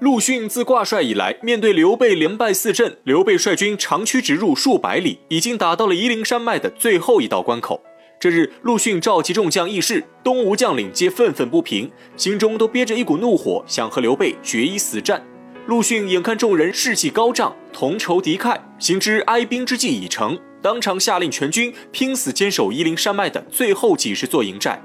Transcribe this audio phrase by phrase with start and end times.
[0.00, 7.82] 陆逊自挂帅以来，面对刘备连败四阵，刘备率军长驱直入数百里，已经打到了夷陵山脉的最后一道关口。
[8.20, 15.20] 这日，陆逊召集众将议事，东吴将领皆愤愤不平，心中都憋着一股怒火，想和刘备决一死战。
[15.66, 24.80] 陆逊眼看众人士气高涨，同仇敌忾，行知哀兵之计已成，当场下令全军拼死坚守夷陵山脉的最后几十座营寨。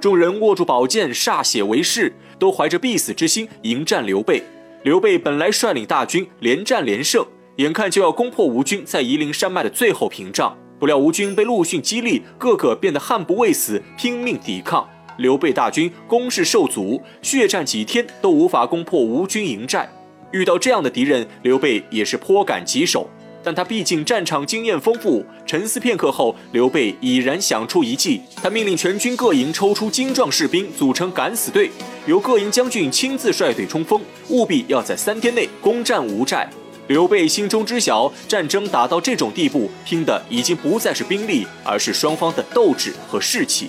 [0.00, 4.42] 众人握住宝剑，歃血为誓，都怀着必死之心迎战刘备。
[4.86, 10.56] 刘备本来率领大军连战连胜，眼看就要攻破吴军在夷陵山脉的最后屏障。
[10.78, 14.88] 不料吴军被陆逊激励，个个变得悍不畏死，拼命抵抗。
[15.18, 19.90] 刘备大军攻势受阻，血战几天都无法攻破吴军营寨。
[20.30, 23.10] 遇到这样的敌人，刘备也是颇感棘手。
[23.42, 28.20] 但他毕竟战场经验丰富，沉思片刻后，刘备已然想出一计。
[28.36, 31.72] 他命令全军各营抽出精壮士兵，组成敢死队，
[32.06, 36.48] 由各营将军亲自率队冲锋，务必要在三天内攻占吴寨。
[36.86, 43.68] 刘备心中知晓，战争打到这种地步，拼的已经不再是兵力，而是双方的斗志和士气。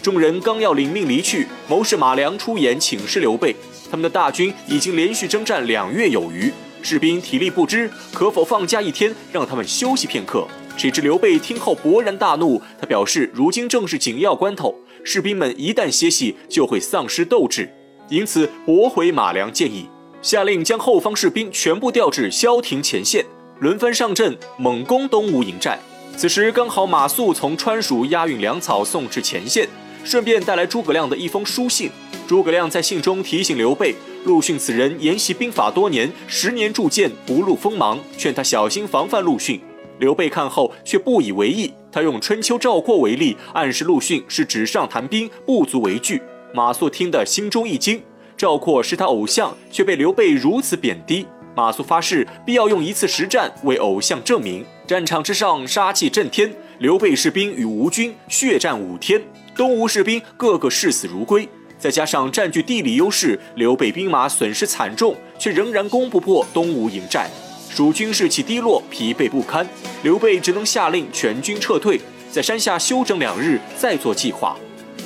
[0.00, 3.56] 众人刚要领命离去，谋士马良出言请示刘备：
[3.90, 6.52] 他们的大军已经连续征战两月有余，
[6.82, 10.46] 士兵体力不支，可否放假一天，让他们休息片刻？
[10.76, 17.70] 谁知刘备听后勃然大怒，他表示：如今正是紧要关头，士兵们一旦歇息，就会丧失斗志，
[18.08, 19.88] 因此驳回马良建议。
[20.22, 23.24] 下令将后方士兵全部调至萧亭前线，
[23.60, 25.78] 轮番上阵猛攻东吴营寨。
[26.16, 29.68] 此时刚好马谡从川蜀押运粮草送至前线，
[30.04, 31.90] 顺便带来诸葛亮的一封书信。
[32.26, 39.60] 诸葛亮在信中提醒刘备，陆逊此人研习兵法多年，十年铸剑不露锋芒，劝他小心防范陆逊。
[40.02, 46.20] 刘备看后却不以为意，他用春秋赵括为例，暗示陆逊是纸上谈兵，不足为惧。
[46.52, 48.02] 马谡听得心中一惊。
[48.36, 51.24] 赵括是他偶像，却被刘备如此贬低。
[51.54, 54.66] 马谡发誓，必要用一次实战为偶像证明。
[54.88, 56.52] 战场之上，杀气震天。
[56.80, 59.22] 刘备士兵与吴军血战五天，
[59.54, 61.48] 东吴士兵个个视死如归。
[61.78, 67.30] 再加上占据地理优势，刘备兵马损失惨重，却仍然攻不破东吴营寨。
[67.74, 69.66] 蜀军士气低落，疲惫不堪。
[70.02, 71.98] 刘备只能下令全军撤退，
[72.30, 74.54] 在山下休整两日，再做计划。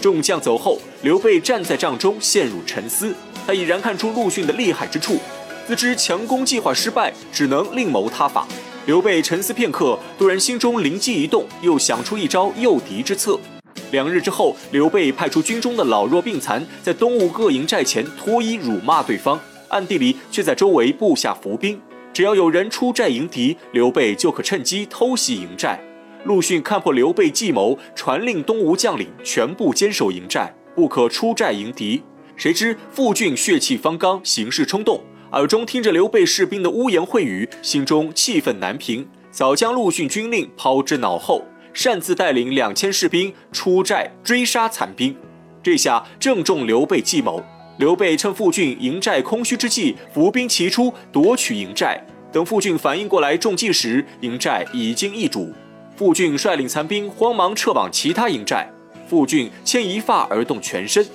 [0.03, 3.15] 众将走后，刘备站在帐中陷入沉思。
[3.47, 5.21] 他已然看出陆逊的厉害之处，
[5.65, 8.45] 自知强攻计划失败，只能另谋他法。
[8.87, 13.39] 刘备沉思片刻，突然心中灵机一动，又想出一招诱敌之策。
[13.93, 19.39] 两日之后，刘备派出军中的老弱病残，在东吴各营寨前脱衣辱骂对方，
[19.69, 21.81] 暗地里却在周围布下伏兵。
[22.17, 25.79] 只要有人出寨迎敌，刘备就可趁机偷袭营寨。
[26.25, 32.03] 陆逊看破刘备计谋，传令东吴将领全部坚守营寨，不可出寨迎敌。
[32.35, 41.45] 谁知傅俊血气方刚，行事冲动，耳中听着刘备士兵的污言秽语，心中气愤难平，早将陆逊军令抛之脑后，
[41.75, 45.15] 擅自带领两千士兵出寨追杀残兵。
[45.63, 47.45] 这下正中刘备计谋。
[47.79, 52.03] 刘备趁傅俊营寨空虚之际，伏兵齐出，夺取营寨。
[52.33, 55.53] 等傅俊反应过来中计时，营寨已经易主。
[55.95, 58.67] 傅俊率领残兵慌忙撤往其他营寨，
[59.07, 61.07] 傅俊牵一发而动全身。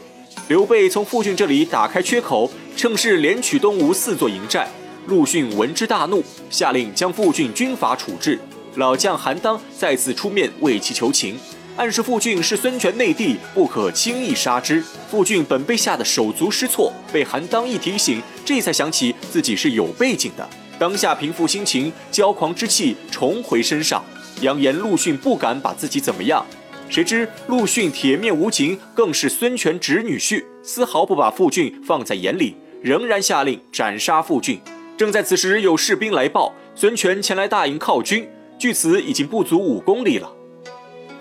[0.48, 4.68] 刘备从傅俊这里打开缺口，趁势连取东吴四座营寨。
[5.08, 8.40] 陆逊闻之大怒，下令将傅俊军法处置。
[8.76, 11.38] 老将韩当再次出面为其求情，
[11.82, 14.84] 暗示傅俊是孙权内弟，不可轻易杀之。
[15.10, 20.48] 傅俊本被吓得手足失措，被韩当一提醒，这才想起自己是有背景的，
[20.78, 24.04] 当下平复心情，骄狂之气重回身上。
[24.42, 26.46] 扬言陆逊不敢把自己怎么样，
[26.88, 34.62] 谁知陆逊铁面无情，更是孙权侄女婿，丝毫不把傅俊放在眼里，仍然下令斩杀傅俊。
[34.96, 40.32] 正在此时，有士兵来报，孙权前来大营犒军，距此已经不足五公里了。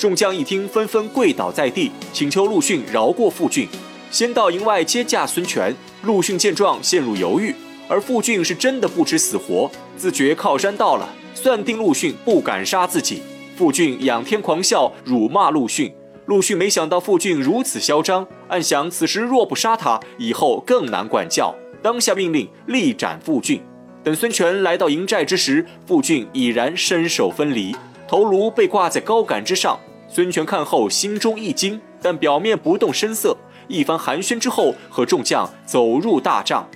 [0.00, 3.68] 众将一听，纷纷跪倒在地，请求陆逊饶过傅俊，
[4.10, 5.76] 先到营外接驾孙权。
[6.04, 7.54] 陆逊见状，陷入犹豫，
[7.86, 11.06] 而傅俊是真的不知死活，自觉靠山到了。
[11.34, 13.20] 算定陆逊不敢杀自己，
[13.58, 15.92] 傅俊仰天狂笑，辱骂陆逊。
[16.24, 23.60] 陆逊没想到傅俊如此嚣张，暗想此时若不杀他，以后更难管教，当下命令力斩傅俊。
[24.02, 27.76] 等孙权来到营寨之时，傅俊已然身首分离，
[28.08, 29.78] 头颅被挂在高杆之上。
[30.12, 33.36] 孙权看后心中一惊，但表面不动声色。
[33.68, 36.68] 一番寒暄之后，和众将走入大帐。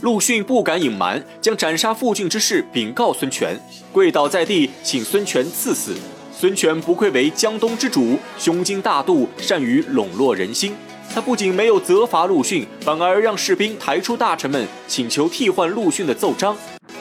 [0.00, 3.56] 陆逊不敢隐瞒，将斩杀傅俊之事禀告孙权，
[3.92, 5.94] 跪倒在地，请孙权赐死。
[6.36, 10.74] 孙权不愧为江东之主，胸襟大度，善于笼络人心，
[11.14, 16.56] 他不仅没有责罚陆逊，反而让士兵抬出大臣们请求替换陆逊的奏章，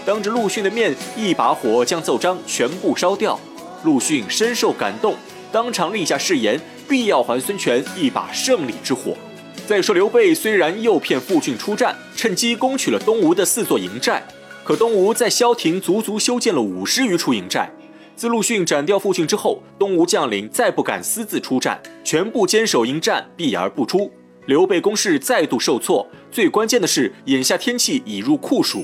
[0.06, 3.39] 当着陆逊的面一把火将奏章全部烧掉。
[3.83, 5.15] 陆逊深受感动，
[5.51, 9.16] 当场立下誓言，必要还孙权一把胜利之火。
[9.66, 14.24] 再说刘备虽然诱骗傅俊出战，趁机攻取了东吴的四座营寨，
[14.63, 17.69] 可东吴在萧亭足足修建了五十余处营寨。
[18.16, 24.12] 自陆逊斩掉父亲之后，东吴将领再不敢私自出战，全部坚守营寨，避而不出。
[24.46, 26.07] 刘备攻势再度受挫。
[26.31, 28.84] 最关键的是，眼下天气已入酷暑，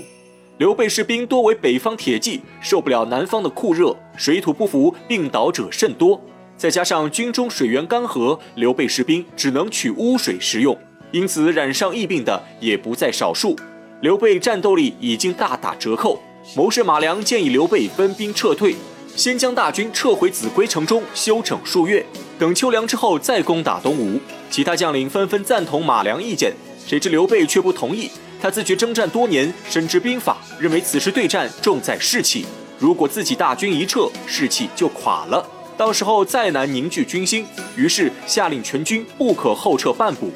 [0.58, 6.22] 刘备士兵多为北方铁骑，受不了南方的酷热，水土不服，病倒者甚多。
[6.58, 10.78] 再加上军中水源干涸，刘备士兵只能取污水食用，
[11.12, 13.56] 因此染上疫病的也不在少数。
[14.02, 16.22] 刘备战斗力已经大打折扣。
[16.56, 18.76] 谋士马良建议刘备分兵撤退。
[19.16, 22.06] 先将大军撤回秭归城中休整数月，
[22.38, 24.20] 等秋凉之后再攻打东吴。
[24.52, 26.54] 其他将领纷纷赞同马良意见，
[26.86, 28.12] 谁知刘备却不同意。
[28.42, 32.46] 他自觉征战多年，深知兵法，认为此时对战重在士气。
[32.78, 37.46] 如果自己大军一撤，士气就垮了，到时候再难凝聚军心。
[37.76, 40.32] 于是下令全军不可后撤半步。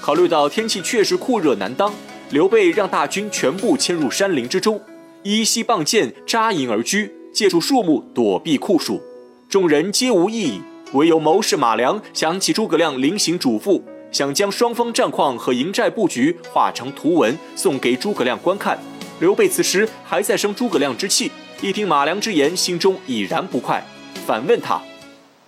[0.00, 1.92] 考虑到天气确实酷热难当，
[2.30, 4.80] 刘备让大军全部迁入山林之中，
[5.22, 7.12] 依稀傍涧扎营而居。
[7.32, 9.00] 借助树木躲避酷暑，
[9.48, 10.62] 众人皆无异议，
[10.94, 18.76] 唯有谋士马良想起诸葛亮临行嘱咐，想将双方战况和营寨布局画成图文送给诸葛亮观看。
[19.20, 21.30] 刘备此时还在生诸葛亮之气，
[21.62, 23.86] 一听马良之言，心中已然不快，
[24.30, 24.80] 反问他：“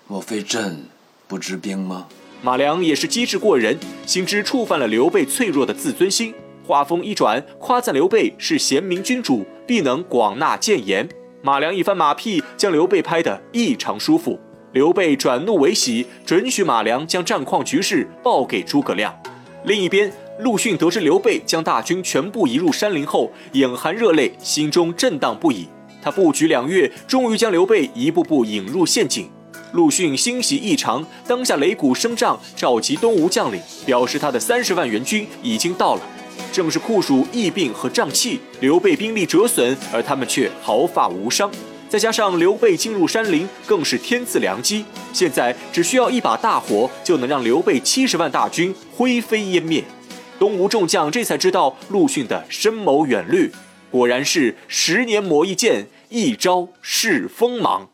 [0.08, 0.86] 莫非朕
[1.28, 2.08] 不知兵吗？”
[2.42, 6.34] 马良也是机智过人，心知触犯了刘备脆弱的自尊心，
[6.66, 11.08] 话锋一转，夸赞刘备是贤明君主，必能广纳谏言。
[11.42, 14.36] 马良一番马屁，将刘备拍得异常舒服。
[14.72, 19.16] 刘备转怒为喜，准许马良将战况局势报给诸葛亮。
[19.62, 25.68] 另一边，陆逊得知刘备将大军全部移入山林后，眼含热泪，心中震荡不已。
[26.02, 29.30] 他布局两月，终于将刘备一步步引入陷阱。
[29.72, 36.02] 陆逊欣喜异常，当下擂鼓声仗，召集东吴将领，表示他的三十万援军已经到了。
[36.50, 41.50] 正是酷暑、疫病和瘴气，刘备兵力折损，而他们却毫发无伤。
[41.88, 44.84] 再加上刘备进入山林，更是天赐良机。
[45.12, 49.84] 现在只需要一把大火，就能让刘备七十万大军灰飞烟灭。
[50.38, 53.52] 东吴众将这才知道陆逊的深谋远虑，
[53.92, 57.90] 果然是十年磨一剑，一朝试锋芒。